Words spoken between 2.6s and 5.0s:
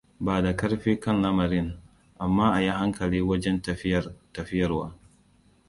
yi hankali wajen tafiyarwa!